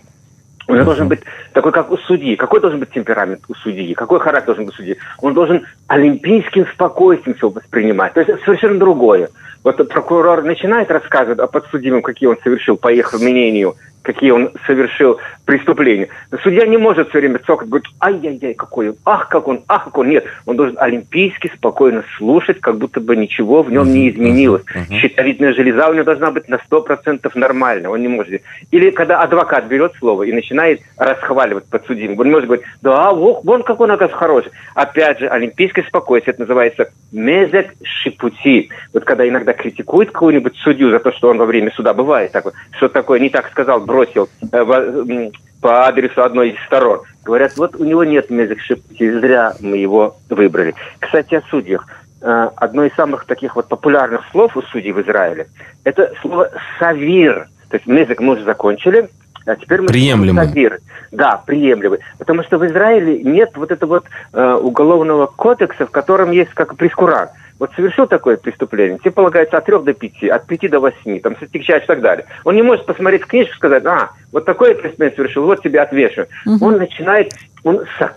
он 0.69 0.83
должен 0.83 1.07
быть 1.07 1.21
такой, 1.53 1.71
как 1.71 1.91
у 1.91 1.97
судьи. 1.97 2.35
Какой 2.35 2.61
должен 2.61 2.79
быть 2.79 2.91
темперамент 2.91 3.41
у 3.47 3.55
судьи? 3.55 3.95
Какой 3.95 4.19
характер 4.19 4.47
должен 4.47 4.65
быть 4.65 4.75
у 4.75 4.77
судьи? 4.77 4.97
Он 5.19 5.33
должен 5.33 5.65
олимпийским 5.87 6.67
спокойствием 6.67 7.35
все 7.35 7.49
воспринимать. 7.49 8.13
То 8.13 8.19
есть 8.19 8.29
это 8.29 8.43
совершенно 8.43 8.77
другое. 8.77 9.29
Вот 9.63 9.87
прокурор 9.89 10.43
начинает 10.43 10.89
рассказывать 10.89 11.39
о 11.39 11.47
подсудимом, 11.47 12.01
какие 12.01 12.29
он 12.29 12.37
совершил, 12.43 12.77
по 12.77 12.91
их 12.91 13.13
мнению, 13.13 13.75
какие 14.01 14.31
он 14.31 14.51
совершил 14.65 15.19
преступления. 15.45 16.07
Судья 16.43 16.65
не 16.65 16.77
может 16.77 17.09
все 17.09 17.19
время 17.19 17.39
цокать, 17.39 17.67
говорить, 17.67 17.89
ай-яй-яй, 17.99 18.53
какой 18.53 18.89
он, 18.89 18.95
ах, 19.05 19.29
как 19.29 19.47
он, 19.47 19.63
ах, 19.67 19.85
как 19.85 19.97
он. 19.97 20.09
Нет, 20.09 20.25
он 20.45 20.55
должен 20.55 20.77
олимпийски 20.79 21.51
спокойно 21.55 22.03
слушать, 22.17 22.59
как 22.59 22.77
будто 22.77 22.99
бы 22.99 23.15
ничего 23.15 23.63
в 23.63 23.71
нем 23.71 23.91
не 23.91 24.09
изменилось. 24.09 24.63
Щитовидная 24.89 25.53
железа 25.53 25.89
у 25.89 25.93
него 25.93 26.05
должна 26.05 26.31
быть 26.31 26.47
на 26.47 26.55
100% 26.55 27.31
нормальна, 27.35 27.89
он 27.89 28.01
не 28.01 28.07
может. 28.07 28.41
Или 28.71 28.91
когда 28.91 29.21
адвокат 29.21 29.65
берет 29.65 29.93
слово 29.99 30.23
и 30.23 30.33
начинает 30.33 30.81
расхваливать 30.97 31.65
подсудимого, 31.65 32.21
он 32.21 32.31
может 32.31 32.45
говорить, 32.45 32.65
да, 32.81 33.11
ох, 33.11 33.43
вон 33.43 33.63
как 33.63 33.79
он, 33.79 33.91
оказывается, 33.91 34.17
хороший. 34.17 34.51
Опять 34.75 35.19
же, 35.19 35.27
олимпийское 35.27 35.83
спокойствие, 35.85 36.33
это 36.33 36.41
называется 36.41 36.91
мезек 37.11 37.73
шипути. 37.83 38.69
Вот 38.93 39.03
когда 39.03 39.27
иногда 39.27 39.48
критикует 39.53 40.11
кого-нибудь 40.11 40.55
судью 40.57 40.91
за 40.91 40.99
то, 40.99 41.11
что 41.11 41.29
он 41.29 41.37
во 41.37 41.45
время 41.45 41.71
суда 41.71 41.93
бывает 41.93 42.31
такой, 42.31 42.53
что 42.77 42.89
такое 42.89 43.19
не 43.19 43.29
так 43.29 43.49
сказал, 43.49 43.79
бросил 43.81 44.29
э, 44.51 45.29
по 45.61 45.87
адресу 45.87 46.21
одной 46.23 46.51
из 46.51 46.65
сторон. 46.65 47.01
Говорят, 47.23 47.57
вот 47.57 47.75
у 47.75 47.83
него 47.83 48.03
нет 48.03 48.29
мезек 48.29 48.61
шипути, 48.61 49.11
зря 49.19 49.53
мы 49.59 49.77
его 49.77 50.15
выбрали. 50.29 50.73
Кстати, 50.99 51.35
о 51.35 51.41
судьях. 51.49 51.85
Э, 52.21 52.49
Одно 52.55 52.83
из 52.85 52.93
самых 52.95 53.25
таких 53.25 53.55
вот 53.55 53.67
популярных 53.67 54.21
слов 54.31 54.55
у 54.57 54.61
судей 54.61 54.91
в 54.91 55.01
Израиле– 55.01 55.47
это 55.83 56.11
слово 56.21 56.49
«савир». 56.79 57.47
То 57.69 57.77
есть 57.77 57.87
мезек 57.87 58.19
мы 58.19 58.33
уже 58.33 58.43
закончили, 58.43 59.09
а 59.45 59.55
теперь 59.55 59.81
мы 59.81 59.87
Приемлемый. 59.87 60.45
савир. 60.45 60.79
Да, 61.11 61.41
приемлемый. 61.45 61.99
Потому 62.17 62.43
что 62.43 62.57
в 62.57 62.65
Израиле 62.65 63.23
нет 63.23 63.51
вот 63.55 63.71
этого 63.71 63.95
вот 63.95 64.05
э, 64.33 64.53
уголовного 64.53 65.27
кодекса, 65.27 65.85
в 65.85 65.91
котором 65.91 66.31
есть 66.31 66.53
как 66.53 66.75
прескурант. 66.75 67.31
Вот 67.59 67.71
совершил 67.75 68.07
такое 68.07 68.37
преступление, 68.37 68.97
тебе 68.99 69.11
полагается 69.11 69.57
от 69.57 69.65
трех 69.65 69.83
до 69.83 69.93
пяти, 69.93 70.29
от 70.29 70.47
пяти 70.47 70.69
до 70.69 70.79
восьми, 70.79 71.19
там, 71.19 71.35
стягчаешь 71.35 71.83
и 71.83 71.87
так 71.87 71.99
далее. 72.01 72.25
Он 72.45 72.55
не 72.55 72.61
может 72.61 72.85
посмотреть 72.85 73.23
в 73.23 73.27
книжку 73.27 73.53
и 73.53 73.57
сказать, 73.57 73.85
а, 73.85 74.11
вот 74.31 74.45
такое 74.45 74.75
преступление 74.75 75.15
совершил, 75.15 75.43
вот 75.43 75.61
тебе 75.61 75.81
отвешу. 75.81 76.25
Он 76.61 76.77
начинает, 76.77 77.33
он 77.63 77.81
са- 77.99 78.13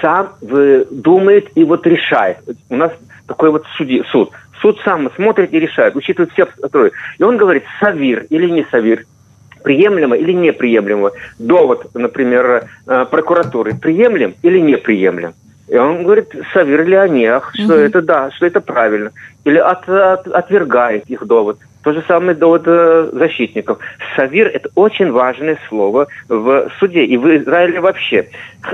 сам 0.00 0.34
думает 0.90 1.48
и 1.56 1.64
вот 1.64 1.86
решает. 1.86 2.38
У 2.70 2.76
нас 2.76 2.92
такой 3.26 3.50
вот 3.50 3.64
суди, 3.76 4.02
суд. 4.10 4.30
Суд 4.60 4.78
сам 4.84 5.10
смотрит 5.14 5.52
и 5.52 5.60
решает, 5.60 5.94
учитывает 5.96 6.32
все 6.32 6.46
трое. 6.70 6.92
И 7.18 7.22
он 7.22 7.36
говорит, 7.36 7.64
савир 7.80 8.26
или 8.30 8.48
не 8.48 8.64
савир, 8.70 9.04
приемлемо 9.62 10.16
или 10.16 10.32
неприемлемо. 10.32 11.10
Довод, 11.38 11.94
например, 11.94 12.64
э, 12.86 13.06
прокуратуры, 13.10 13.74
приемлем 13.74 14.34
или 14.42 14.58
неприемлем. 14.60 15.34
И 15.68 15.76
он 15.76 16.02
говорит, 16.04 16.32
Савир 16.52 16.82
или 16.82 16.94
Анех, 16.94 17.50
что 17.54 17.74
это 17.74 18.00
да, 18.02 18.30
что 18.30 18.46
это 18.46 18.60
правильно. 18.60 19.10
Или 19.44 19.58
от- 19.58 19.88
от- 19.88 20.26
отвергает 20.28 21.04
их 21.10 21.26
довод. 21.26 21.58
То 21.84 21.92
же 21.92 22.02
самое 22.08 22.34
довод 22.34 22.62
э, 22.66 23.10
защитников. 23.12 23.78
Савир– 24.16 24.46
это 24.54 24.70
очень 24.74 25.10
важное 25.12 25.58
слово 25.68 26.06
в 26.28 26.70
суде 26.80 27.04
и 27.04 27.16
в 27.16 27.26
Израиле 27.36 27.80
вообще. 27.80 28.28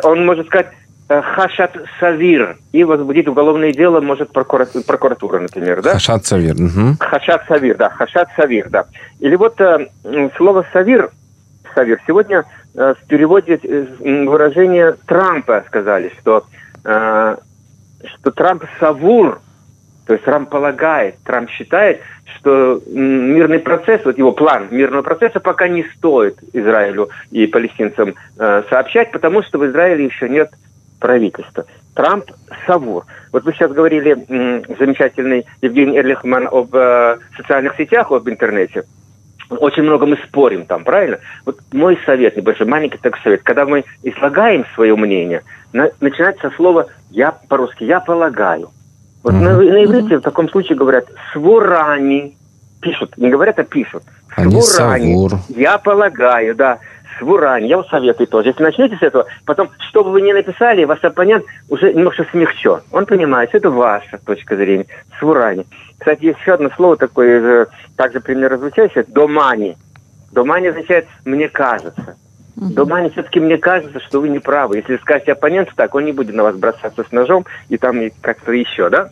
Он 0.04 0.24
может 0.24 0.46
сказать 0.46 0.68
э, 1.08 1.20
хашат 1.20 1.76
савир 2.00 2.56
и 2.72 2.82
возбудить 2.84 3.28
уголовное 3.28 3.72
дело 3.72 4.00
может 4.00 4.30
прокура- 4.32 4.68
прокуратура, 4.86 5.38
например, 5.40 5.82
да? 5.82 5.92
Хашат 5.94 6.24
Савир. 6.26 6.54
мгм. 6.54 6.96
Хашат 6.98 7.42
Савир, 7.48 7.76
да, 7.76 7.90
Хашат 7.90 8.28
Савир, 8.36 8.68
да. 8.70 8.84
Или 9.20 9.34
вот 9.36 9.60
э, 9.60 9.88
слово 10.36 10.64
Савир, 10.72 11.10
Савир, 11.74 12.00
сегодня 12.06 12.44
э, 12.76 12.94
в 13.00 13.06
переводе 13.08 13.60
э, 13.62 13.84
выражение 14.26 14.94
Трампа 15.06 15.62
сказали, 15.66 16.10
что, 16.20 16.44
что 16.84 18.30
Трамп 18.34 18.64
Савур, 18.78 19.40
то 20.06 20.12
есть 20.12 20.24
Трамп 20.24 20.50
полагает, 20.50 21.16
Трамп 21.24 21.50
считает, 21.50 22.00
что 22.36 22.80
мирный 22.86 23.58
процесс, 23.58 24.04
вот 24.04 24.18
его 24.18 24.32
план 24.32 24.68
мирного 24.70 25.02
процесса 25.02 25.40
пока 25.40 25.68
не 25.68 25.84
стоит 25.96 26.38
Израилю 26.52 27.08
и 27.30 27.46
палестинцам 27.46 28.14
э, 28.38 28.62
сообщать, 28.68 29.12
потому 29.12 29.42
что 29.42 29.58
в 29.58 29.66
Израиле 29.66 30.04
еще 30.04 30.28
нет 30.28 30.50
правительства. 31.00 31.64
Трамп 31.94 32.30
Савур. 32.66 33.04
Вот 33.32 33.44
вы 33.44 33.52
сейчас 33.52 33.72
говорили, 33.72 34.14
замечательный 34.78 35.46
Евгений 35.62 35.98
Эрлихман, 35.98 36.48
об 36.50 36.74
э, 36.74 37.18
социальных 37.36 37.76
сетях, 37.76 38.10
об 38.10 38.28
интернете. 38.28 38.84
Очень 39.56 39.82
много 39.84 40.06
мы 40.06 40.16
спорим 40.26 40.66
там, 40.66 40.84
правильно? 40.84 41.18
Вот 41.46 41.58
мой 41.72 41.98
совет, 42.06 42.36
небольшой, 42.36 42.66
маленький 42.66 42.98
такой 42.98 43.20
совет. 43.22 43.42
Когда 43.42 43.64
мы 43.64 43.84
излагаем 44.02 44.64
свое 44.74 44.94
мнение, 44.96 45.42
на- 45.72 45.90
начинать 46.00 46.38
со 46.40 46.50
слова 46.50 46.86
«я» 47.10 47.32
по-русски 47.48 47.84
«я 47.84 48.00
полагаю». 48.00 48.70
Вот 49.22 49.32
на, 49.32 49.56
на 49.56 49.84
иврите 49.84 50.18
в 50.18 50.22
таком 50.22 50.48
случае 50.48 50.76
говорят 50.76 51.06
«свурани». 51.32 52.36
Пишут, 52.80 53.16
не 53.16 53.30
говорят, 53.30 53.58
а 53.58 53.64
пишут. 53.64 54.02
«савур». 54.62 55.32
Я 55.48 55.78
полагаю, 55.78 56.54
да. 56.54 56.78
Свурань, 57.18 57.66
я 57.66 57.76
вас 57.76 57.88
советую 57.88 58.26
тоже. 58.26 58.48
Если 58.48 58.62
начнете 58.62 58.96
с 58.96 59.02
этого, 59.02 59.26
потом, 59.46 59.70
что 59.88 60.04
бы 60.04 60.10
вы 60.10 60.22
ни 60.22 60.32
написали, 60.32 60.84
ваш 60.84 61.02
оппонент 61.04 61.44
уже 61.68 61.92
немножко 61.92 62.24
смягчен. 62.30 62.80
Он 62.92 63.06
понимает, 63.06 63.50
что 63.50 63.58
это 63.58 63.70
ваша 63.70 64.18
точка 64.18 64.56
зрения. 64.56 64.86
Свурани. 65.18 65.66
Кстати, 65.98 66.26
есть 66.26 66.40
еще 66.40 66.54
одно 66.54 66.70
слово 66.76 66.96
такое, 66.96 67.62
э, 67.62 67.66
также 67.96 68.20
примерно 68.20 68.58
звучащее, 68.58 69.04
домани. 69.06 69.76
Домани 70.32 70.68
означает 70.68 71.06
«мне 71.24 71.48
кажется». 71.48 72.16
Домани 72.56 73.08
все-таки 73.10 73.40
мне 73.40 73.58
кажется, 73.58 73.98
что 74.00 74.20
вы 74.20 74.28
не 74.28 74.38
правы. 74.38 74.76
Если 74.76 74.96
скажете 74.98 75.32
оппоненту 75.32 75.72
так, 75.74 75.94
он 75.94 76.04
не 76.04 76.12
будет 76.12 76.36
на 76.36 76.44
вас 76.44 76.56
бросаться 76.56 77.02
с 77.02 77.10
ножом 77.10 77.46
и 77.68 77.76
там 77.76 77.98
как-то 78.20 78.52
еще, 78.52 78.90
да? 78.90 79.10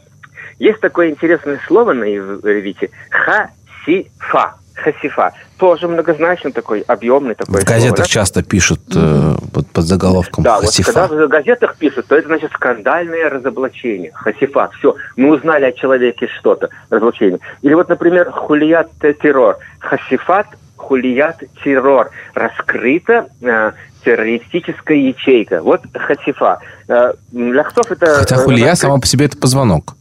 Есть 0.58 0.80
такое 0.80 1.10
интересное 1.10 1.58
слово 1.66 1.92
на 1.92 2.04
иврите 2.04 2.90
хасифа. 3.10 4.54
Хасифа. 4.74 5.32
Тоже 5.58 5.88
многозначно 5.88 6.50
такой, 6.50 6.80
объемный 6.80 7.34
такой. 7.34 7.60
В 7.60 7.64
газетах 7.64 7.96
слово, 7.96 7.96
да? 7.96 8.04
часто 8.04 8.42
пишут 8.42 8.80
э, 8.94 9.34
под, 9.52 9.68
под 9.68 9.84
заголовком 9.84 10.44
Да, 10.44 10.56
вот 10.56 10.66
«Хасифа». 10.66 10.92
когда 10.92 11.26
в 11.26 11.28
газетах 11.28 11.76
пишут, 11.76 12.06
то 12.06 12.16
это 12.16 12.28
значит 12.28 12.50
скандальное 12.52 13.30
разоблачение. 13.30 14.12
Хасифа. 14.14 14.70
Все, 14.78 14.96
мы 15.16 15.34
узнали 15.34 15.66
о 15.66 15.72
человеке 15.72 16.28
что-то. 16.38 16.70
Разоблачение. 16.90 17.40
Или 17.62 17.74
вот, 17.74 17.88
например, 17.88 18.30
хулият 18.30 18.90
террор. 19.00 19.58
Хасифат 19.78 20.46
хулият 20.76 21.42
террор. 21.62 22.10
Раскрыта 22.34 23.26
э, 23.40 23.72
террористическая 24.04 24.96
ячейка. 24.96 25.62
Вот 25.62 25.82
хасифа. 25.94 26.60
Э, 26.88 27.12
ляхтов 27.32 27.90
это... 27.90 28.06
Хотя 28.14 28.36
хулия 28.36 28.72
раскрыт- 28.72 28.76
сама 28.76 28.98
по 28.98 29.06
себе 29.06 29.26
это 29.26 29.36
позвонок. 29.38 29.94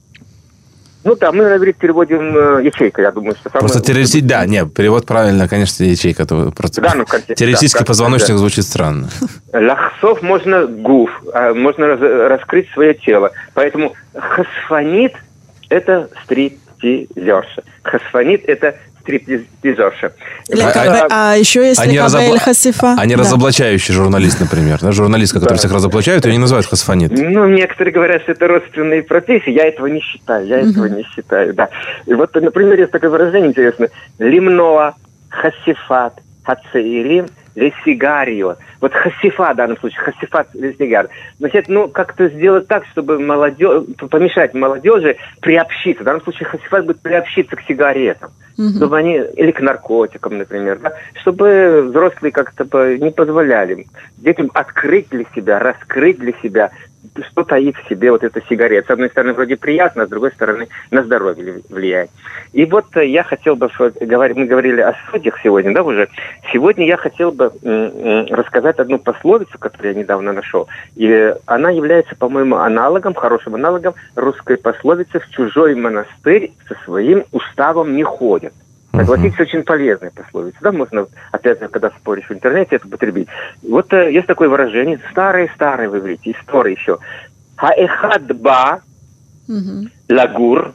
Ну 1.04 1.16
да, 1.16 1.32
мы 1.32 1.44
на 1.44 1.58
иврит 1.58 1.78
переводим 1.78 2.38
э, 2.38 2.64
ячейка, 2.64 3.02
я 3.02 3.12
думаю, 3.12 3.36
что 3.36 3.50
самое... 3.50 3.62
Просто 3.62 3.82
террористический... 3.82 4.28
Да, 4.28 4.46
нет, 4.46 4.74
перевод 4.74 5.08
правильно, 5.08 5.48
конечно, 5.48 5.84
ячейка. 5.84 6.26
то 6.26 6.52
Просто... 6.52 6.82
Да, 6.82 6.94
ну, 6.96 7.06
контексте, 7.06 7.36
Террористический 7.36 7.80
да, 7.80 7.86
позвоночник 7.86 8.34
да. 8.34 8.38
звучит 8.38 8.66
странно. 8.66 9.10
Лахсов 9.52 10.22
можно 10.22 10.68
гуф, 10.68 11.10
а 11.34 11.54
можно 11.54 11.88
раз- 11.88 12.30
раскрыть 12.30 12.70
свое 12.72 12.94
тело. 12.94 13.32
Поэтому 13.56 13.94
хасфанит– 14.16 15.14
это 15.70 16.10
стриптизерша. 16.24 17.64
Хасфанит– 17.82 18.44
это 18.48 18.76
стриптизерша. 19.02 20.14
Лекабе- 20.50 21.08
А 21.10 21.36
еще 21.36 21.66
есть 21.66 21.80
Они, 21.80 21.98
разобла- 21.98 22.40
Хасифа. 22.40 22.96
они 22.98 23.16
Да. 23.16 23.22
разоблачающий 23.22 23.94
журналист, 23.94 24.40
например. 24.40 24.80
Да, 24.82 24.92
журналистка, 24.92 25.40
которая 25.40 25.58
всех 25.60 25.74
разоблачает, 25.74 26.26
ее 26.26 26.34
не 26.34 26.40
называют 26.40 26.68
хасфанит. 26.68 27.12
Ну, 27.12 27.48
некоторые 27.48 27.94
говорят, 27.94 28.22
что 28.24 28.32
это 28.32 28.48
родственные 28.48 29.04
профессии. 29.04 29.52
Я 29.52 29.66
этого 29.68 29.88
не 29.88 30.00
считаю. 30.02 30.46
Я 30.48 30.60
этого 30.62 30.86
не 30.86 31.04
считаю, 31.04 31.54
да. 31.54 31.70
И 32.06 32.14
вот, 32.14 32.34
например, 32.36 32.80
есть 32.80 32.92
такое 32.92 33.10
выражение 33.10 33.50
интересное. 33.50 33.90
Лимноа, 34.20 34.96
хасифат, 35.30 36.14
хацеирим, 36.44 37.28
лесигарио. 37.56 38.56
Вот 38.80 38.94
хасифа 38.94 39.54
в 39.54 39.56
данном 39.56 39.78
случае, 39.78 40.00
хасифат 40.02 40.48
лесигар. 40.54 41.10
Значит, 41.40 41.66
ну, 41.68 41.88
как-то 41.88 42.30
сделать 42.30 42.68
так, 42.68 42.84
чтобы 42.92 43.20
молодежь, 43.20 43.84
помешать 44.10 44.54
молодежи 44.54 45.18
приобщиться. 45.42 46.02
В 46.04 46.06
данном 46.06 46.24
случае 46.24 46.48
хасифат 46.48 46.86
будет 46.86 47.02
приобщиться 47.02 47.56
к 47.56 47.62
сигаретам. 47.68 48.32
Чтобы 48.76 48.98
они, 48.98 49.22
или 49.36 49.52
к 49.52 49.62
наркотикам, 49.62 50.38
например, 50.38 50.80
да, 50.80 50.94
чтобы 51.22 51.84
взрослые 51.88 52.32
как-то 52.32 52.66
не 52.98 53.12
позволяли 53.12 53.88
детям 54.18 54.52
открыть 54.54 55.10
для 55.10 55.26
себя, 55.36 55.60
раскрыть 55.60 56.20
для 56.20 56.34
себя, 56.44 56.72
что 57.32 57.44
таит 57.44 57.76
в 57.78 57.88
себе 57.90 58.12
вот 58.12 58.24
эта 58.24 58.42
сигарета. 58.50 58.88
С 58.88 58.92
одной 58.92 59.10
стороны, 59.10 59.34
вроде 59.34 59.58
приятно, 59.58 60.04
а 60.04 60.08
с 60.08 60.10
другой 60.10 60.32
стороны, 60.32 60.68
на 60.92 61.04
здоровье 61.04 61.44
ли- 61.44 61.64
влияет. 61.70 62.10
И 62.54 62.66
вот 62.66 62.86
э, 62.96 63.08
я 63.08 63.24
хотел 63.24 63.56
бы, 63.56 63.70
мы 63.80 64.46
говорили 64.46 64.82
о 64.82 64.96
судьях 65.10 65.40
сегодня, 65.44 65.74
да, 65.74 65.84
уже. 65.84 66.08
Сегодня 66.52 66.86
я 66.86 66.98
хотел 66.98 67.32
бы 67.32 67.52
рассказать 68.30 68.80
одну 68.80 69.00
пословицу, 69.00 69.58
которую 69.58 69.94
я 69.94 70.00
недавно 70.00 70.34
нашел. 70.34 70.68
И 70.96 71.34
она 71.46 71.70
является, 71.72 72.16
по-моему, 72.16 72.58
аналогом, 72.58 73.14
хорошим 73.14 73.56
аналогом 73.56 73.94
русской 74.16 74.58
пословицы 74.58 75.20
«в 75.20 75.30
чужой 75.30 75.76
монастырь 75.76 76.52
со 76.68 76.76
своим 76.86 77.24
уставом 77.32 77.96
не 77.96 78.04
ходят». 78.04 78.54
Согласитесь, 79.06 79.40
очень 79.40 79.64
полезная 79.64 80.12
пословица. 80.12 80.58
Да, 80.62 80.72
можно, 80.72 81.08
опять 81.32 81.60
же, 81.60 81.68
когда 81.68 81.90
споришь 81.92 82.28
в 82.30 82.34
интернете, 82.34 82.78
это 82.78 82.88
употребить. 82.88 83.28
Вот 83.62 83.92
э, 83.94 84.12
есть 84.12 84.28
такое 84.28 84.50
выражение, 84.50 85.00
старое-старое 85.12 85.90
вы 85.90 86.00
говорите, 86.00 86.32
история 86.32 86.74
еще. 86.74 86.98
Хаэхадба 87.56 88.82
лагур 90.10 90.74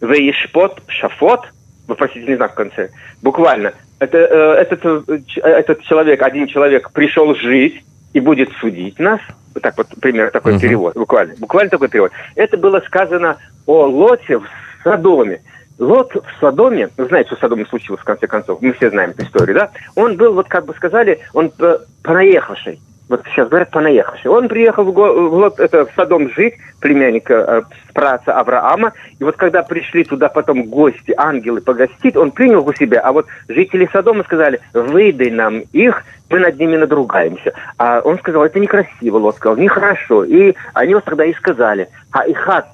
веишпот 0.00 0.82
шафот, 0.88 1.46
вопросительный 1.86 2.36
знак 2.36 2.52
в 2.52 2.54
конце. 2.54 2.90
Буквально. 3.22 3.72
Это, 3.98 4.16
э, 4.16 4.52
этот, 4.62 4.80
э, 4.84 5.20
э, 5.36 5.40
этот 5.40 5.82
человек, 5.82 6.22
один 6.22 6.46
человек 6.46 6.90
пришел 6.92 7.34
жить 7.34 7.84
и 8.12 8.20
будет 8.20 8.50
судить 8.60 8.98
нас. 8.98 9.20
Вот 9.54 9.62
так 9.62 9.76
вот, 9.76 9.88
пример, 10.00 10.30
такой 10.30 10.52
Мгм. 10.52 10.60
перевод. 10.60 10.94
Буквально. 10.94 11.34
Буквально 11.38 11.70
такой 11.70 11.88
перевод. 11.88 12.12
Это 12.34 12.56
было 12.56 12.80
сказано 12.86 13.36
о 13.66 13.86
Лоте 13.86 14.38
в 14.38 14.46
Содоме. 14.82 15.42
Лот 15.80 16.14
в 16.14 16.40
Содоме, 16.40 16.90
вы 16.98 17.06
знаете, 17.06 17.28
что 17.28 17.36
в 17.36 17.40
Содоме 17.40 17.64
случилось 17.64 18.02
в 18.02 18.04
конце 18.04 18.26
концов, 18.26 18.60
мы 18.60 18.72
все 18.74 18.90
знаем 18.90 19.10
эту 19.10 19.24
историю, 19.24 19.56
да? 19.56 19.70
Он 19.96 20.16
был, 20.16 20.34
вот 20.34 20.46
как 20.46 20.66
бы 20.66 20.74
сказали, 20.74 21.20
он 21.32 21.50
э, 21.58 21.78
понаехавший. 22.02 22.80
Вот 23.08 23.22
сейчас 23.26 23.48
говорят 23.48 23.70
понаехавший. 23.70 24.30
Он 24.30 24.46
приехал 24.46 24.84
в, 24.84 24.92
го- 24.92 25.30
в, 25.30 25.58
это, 25.58 25.86
в 25.86 25.90
Содом 25.96 26.30
жить, 26.30 26.54
племянника 26.80 27.34
э, 27.34 27.62
праца 27.94 28.38
Авраама. 28.38 28.92
И 29.18 29.24
вот 29.24 29.36
когда 29.36 29.62
пришли 29.62 30.04
туда 30.04 30.28
потом 30.28 30.64
гости, 30.64 31.14
ангелы 31.16 31.62
погостить, 31.62 32.14
он 32.14 32.30
принял 32.30 32.64
у 32.64 32.74
себя. 32.74 33.00
А 33.00 33.12
вот 33.12 33.26
жители 33.48 33.88
Содома 33.90 34.22
сказали, 34.24 34.60
выдай 34.74 35.30
нам 35.30 35.60
их, 35.72 36.04
мы 36.28 36.40
над 36.40 36.60
ними 36.60 36.76
надругаемся. 36.76 37.52
А 37.78 38.00
он 38.04 38.18
сказал, 38.18 38.44
это 38.44 38.60
некрасиво, 38.60 39.16
Лот 39.16 39.36
сказал, 39.36 39.56
нехорошо. 39.56 40.24
И 40.24 40.54
они 40.74 40.94
вот 40.94 41.04
тогда 41.04 41.24
и 41.24 41.32
сказали, 41.32 41.88
а 42.12 42.28
ихат 42.28 42.66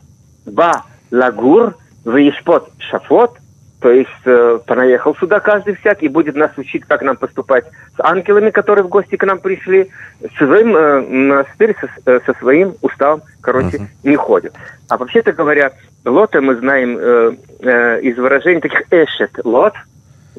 ба 0.44 0.82
лагур 1.10 1.74
веишпот 2.06 2.70
шафот, 2.78 3.36
то 3.80 3.90
есть 3.90 4.08
э, 4.24 4.58
понаехал 4.66 5.14
сюда 5.16 5.40
каждый 5.40 5.74
всякий, 5.76 6.08
будет 6.08 6.34
нас 6.34 6.50
учить, 6.56 6.84
как 6.84 7.02
нам 7.02 7.16
поступать 7.16 7.66
с 7.96 8.00
ангелами, 8.00 8.50
которые 8.50 8.84
в 8.84 8.88
гости 8.88 9.16
к 9.16 9.26
нам 9.26 9.38
пришли, 9.38 9.90
с 10.20 10.38
своим 10.38 10.74
э, 10.74 11.00
монастырь 11.02 11.76
со, 11.78 11.88
э, 12.10 12.20
со 12.24 12.32
своим 12.34 12.74
уставом, 12.80 13.22
короче, 13.42 13.88
не 14.02 14.16
ходит. 14.16 14.54
А 14.88 14.96
вообще-то 14.96 15.32
говоря, 15.32 15.72
Лота 16.04 16.40
мы 16.40 16.56
знаем 16.56 16.96
э, 16.98 17.32
э, 17.60 18.00
из 18.00 18.16
выражений 18.16 18.60
таких 18.60 18.82
эшет 18.90 19.44
лот, 19.44 19.74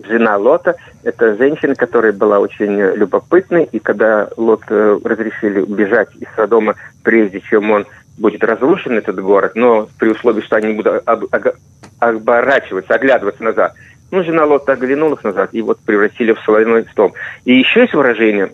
жена 0.04 0.38
Лота, 0.38 0.76
это 1.04 1.36
женщина, 1.36 1.76
которая 1.76 2.14
была 2.14 2.40
очень 2.40 2.80
э, 2.80 2.96
любопытной, 2.96 3.66
и 3.72 3.80
когда 3.80 4.30
Лот 4.38 4.64
э, 4.70 5.00
разрешили 5.04 5.60
убежать 5.60 6.10
из 6.16 6.28
Содома, 6.36 6.76
прежде 7.04 7.40
чем 7.42 7.72
он 7.72 7.86
будет 8.18 8.44
разрушен, 8.44 8.98
этот 8.98 9.20
город, 9.20 9.54
но 9.56 9.88
при 10.00 10.10
условии, 10.10 10.42
что 10.42 10.56
они 10.56 10.74
будут 10.74 11.04
об- 11.06 11.26
ог- 11.26 11.56
оборачиваться, 12.00 12.94
оглядываться 12.94 13.44
назад. 13.44 13.74
Ну, 14.12 14.24
жена 14.24 14.46
Лота 14.46 14.74
оглянулась 14.74 15.24
назад, 15.24 15.50
и 15.54 15.62
вот 15.62 15.80
превратили 15.80 16.34
в 16.34 16.40
солоной 16.40 16.86
стол. 16.92 17.14
И 17.46 17.54
еще 17.54 17.82
есть 17.82 17.94
выражение 17.94 18.54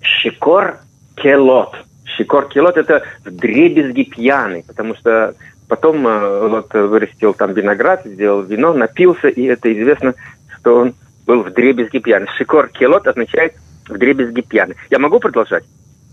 «шикор 0.00 0.78
келот». 1.14 1.76
«Шикор 2.04 2.48
келот»– 2.48 2.76
это 2.78 3.02
вдребезги 3.24 4.04
пьяный, 4.04 4.64
потому 4.66 4.94
что 4.96 5.34
потом 5.68 6.06
э, 6.06 6.46
Лот 6.48 6.72
вырастил 6.72 7.34
там 7.34 7.52
виноград, 7.52 8.02
сделал 8.04 8.42
вино, 8.42 8.72
напился, 8.72 9.28
и 9.28 9.44
это 9.44 9.72
известно, 9.72 10.14
что 10.58 10.80
он 10.80 10.94
был 11.26 11.42
вдребезги 11.42 11.98
пьяный. 11.98 12.28
«Шикор 12.36 12.68
келот» 12.68 13.06
означает 13.06 13.54
вдребезги 13.88 14.40
пьяный. 14.40 14.76
Я 14.90 14.98
могу 14.98 15.20
продолжать? 15.20 15.64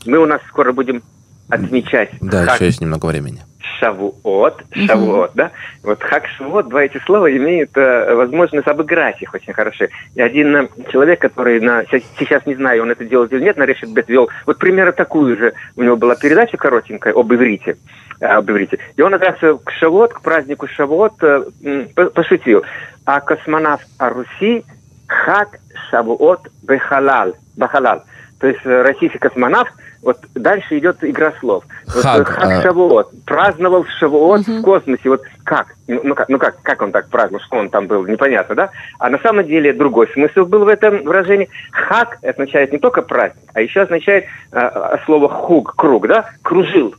Мы 0.05 0.17
у 0.17 0.25
нас 0.25 0.41
скоро 0.47 0.73
будем 0.73 1.01
отмечать 1.49 2.09
Да, 2.21 2.45
Хак 2.45 2.55
еще 2.55 2.65
есть 2.65 2.81
немного 2.81 3.07
времени. 3.07 3.41
Шавуот, 3.79 4.63
Шавуот, 4.71 5.31
да? 5.35 5.51
Вот 5.83 6.01
Хак 6.01 6.27
Шавуот, 6.27 6.69
два 6.69 6.83
эти 6.83 6.97
слова 7.05 7.29
имеют 7.35 7.71
э, 7.75 8.13
возможность 8.15 8.67
обыграть 8.67 9.21
их 9.21 9.33
очень 9.33 9.53
хорошо. 9.53 9.85
И 10.15 10.21
один 10.21 10.55
э, 10.55 10.67
человек, 10.91 11.19
который 11.19 11.59
на, 11.59 11.83
сейчас 12.17 12.45
не 12.45 12.55
знаю, 12.55 12.83
он 12.83 12.91
это 12.91 13.03
делает 13.05 13.33
или 13.33 13.43
нет, 13.43 13.57
на 13.57 13.63
Решет 13.63 13.89
Бет 13.89 14.07
вел, 14.09 14.29
вот 14.45 14.57
примерно 14.57 14.93
такую 14.93 15.37
же, 15.37 15.53
у 15.75 15.83
него 15.83 15.97
была 15.97 16.15
передача 16.15 16.57
коротенькая 16.57 17.13
об 17.13 17.33
иврите, 17.33 17.77
э, 18.19 18.25
об 18.25 18.49
иврите. 18.49 18.79
И 18.95 19.01
он, 19.01 19.13
оказывается, 19.13 19.63
к 19.63 19.71
Шавуот, 19.71 20.13
к 20.13 20.21
празднику 20.21 20.67
Шавуот 20.67 21.13
э, 21.21 21.85
пошутил. 22.13 22.63
А 23.05 23.19
космонавт 23.19 23.85
о 23.97 24.09
Руси 24.09 24.63
Хак 25.07 25.59
Шавуот 25.89 26.47
Бехалал, 26.61 27.35
Бахалал. 27.57 28.03
То 28.43 28.49
есть 28.49 28.59
э, 28.65 28.81
российский 28.81 29.19
космонавт, 29.19 29.71
вот 30.01 30.17
дальше 30.35 30.77
идет 30.77 30.97
игра 31.01 31.31
слов. 31.39 31.63
Вот, 31.95 32.03
Хак, 32.03 32.19
э, 32.19 32.23
Хак 32.25 32.43
а- 32.43 32.61
Шавуот. 32.61 33.11
Праздновал 33.25 33.85
Шавуот 33.85 34.45
в 34.45 34.61
космосе. 34.61 35.07
Вот 35.07 35.21
как? 35.45 35.67
Ну, 35.87 36.01
ну 36.03 36.13
как? 36.13 36.27
Ну 36.27 36.37
как? 36.37 36.61
Как 36.61 36.81
он 36.81 36.91
так 36.91 37.07
праздновал? 37.07 37.41
Что 37.45 37.55
он 37.55 37.69
там 37.69 37.87
был? 37.87 38.05
Непонятно, 38.05 38.53
да? 38.53 38.69
А 38.99 39.09
на 39.09 39.17
самом 39.19 39.47
деле 39.47 39.71
другой 39.71 40.09
смысл 40.09 40.43
был 40.43 40.65
в 40.65 40.67
этом 40.67 41.03
выражении. 41.03 41.47
Хак 41.71 42.17
означает 42.21 42.73
не 42.73 42.79
только 42.79 43.01
праздник, 43.01 43.49
а 43.53 43.61
еще 43.61 43.83
означает 43.83 44.25
э, 44.51 44.59
э, 44.59 44.97
слово 45.05 45.29
хуг, 45.29 45.75
круг, 45.77 46.07
да? 46.07 46.29
Кружил. 46.41 46.95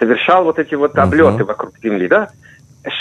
Совершал 0.00 0.42
вот 0.42 0.58
эти 0.58 0.74
вот 0.74 0.98
облеты 0.98 1.44
вокруг 1.44 1.78
Земли, 1.80 2.08
да? 2.08 2.28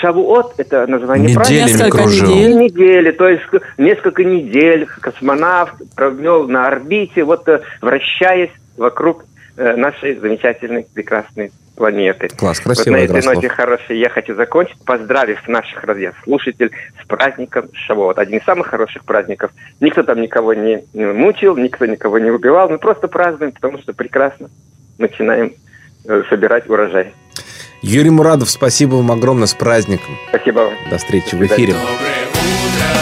Шавуот– 0.02 0.54
это 0.58 0.88
название 0.88 1.36
праздника. 1.36 1.64
Неделями 1.64 1.78
Несколько 1.78 1.98
кружил. 1.98 2.30
недель. 2.30 2.56
Недели, 2.58 3.12
то 3.12 3.28
есть 3.28 3.44
несколько 3.78 4.24
недель 4.24 4.88
космонавт 5.02 5.74
провел 5.96 6.48
на 6.48 6.68
орбите, 6.68 7.24
вот 7.24 7.48
э, 7.50 7.62
вращаясь 7.82 8.52
вокруг 8.78 9.26
э, 9.58 9.76
нашей 9.76 10.16
замечательной, 10.16 10.86
прекрасной 10.94 11.52
планеты. 11.76 12.30
Класс, 12.30 12.60
Вот 12.60 12.76
красивая 12.76 13.00
на 13.00 13.04
этой 13.04 13.22
слов. 13.24 13.36
ноте 13.36 13.50
хорошей 13.50 13.98
я 14.00 14.10
хочу 14.10 14.36
закончить, 14.36 14.78
поздравив 14.86 15.46
наших 15.48 15.84
радиослушателей 15.84 16.72
с 17.04 17.08
праздником 17.08 17.66
Шавуот. 17.74 18.20
Один 18.20 18.40
из 18.40 18.46
самых 18.46 18.68
хороших 18.68 19.04
праздников. 19.04 19.52
Никто 19.82 20.04
там 20.04 20.22
никого 20.22 20.54
не 20.54 20.84
мучил, 20.94 21.58
никто 21.58 21.86
никого 21.86 22.20
не 22.20 22.32
убивал. 22.32 22.70
Мы 22.70 22.78
просто 22.78 23.08
празднуем, 23.08 23.52
потому 23.52 23.80
что 23.80 23.94
прекрасно 23.94 24.50
начинаем 24.98 25.54
собирать 26.30 26.70
урожай. 26.70 27.14
Юрий 27.82 28.12
Мурадов, 28.12 28.50
спасибо 28.50 28.96
вам 28.96 29.12
огромное 29.12 29.48
с 29.48 29.54
праздником. 29.54 30.18
Спасибо 30.30 30.60
вам. 30.60 30.74
До 30.90 30.98
встречи 30.98 31.36
в 31.36 31.46
эфире. 31.46 31.74
Доброе 31.74 31.88
утро, 32.30 32.94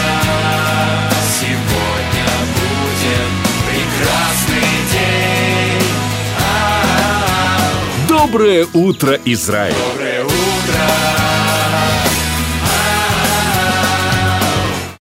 сегодня 1.38 2.26
будет 2.56 3.30
прекрасный 3.68 4.70
день. 4.92 5.88
Доброе 8.08 8.66
утро, 8.74 9.18
Израиль! 9.24 10.01